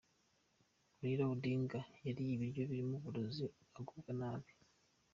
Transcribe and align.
Raila 1.01 1.25
Odinga 1.33 1.79
yariye 2.05 2.31
ibiryo 2.35 2.63
birimo 2.69 2.95
uburozi 2.97 3.45
agubwa 3.77 4.11
nabi. 4.19 4.51